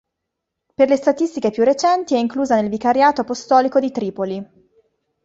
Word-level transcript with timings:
Per 0.73 0.89
le 0.89 0.95
statistiche 0.95 1.51
più 1.51 1.63
recenti 1.63 2.15
è 2.15 2.17
inclusa 2.17 2.55
nel 2.59 2.71
vicariato 2.71 3.21
apostolico 3.21 3.79
di 3.79 3.91
Tripoli. 3.91 4.43